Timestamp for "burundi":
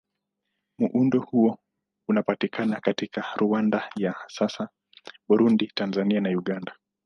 5.29-5.71